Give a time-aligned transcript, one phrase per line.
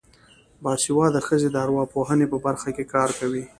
[0.63, 3.43] باسواده ښځې د ارواپوهنې په برخه کې کار کوي.